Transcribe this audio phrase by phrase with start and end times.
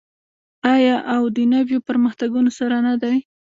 [0.73, 3.17] آیا او د نویو پرمختګونو سره نه دی؟